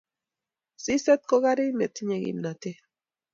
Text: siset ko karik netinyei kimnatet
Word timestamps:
siset 0.83 1.21
ko 1.29 1.35
karik 1.43 1.73
netinyei 1.79 2.23
kimnatet 2.25 2.79